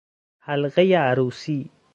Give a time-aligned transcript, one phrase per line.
[0.39, 1.71] حلقهی عروسی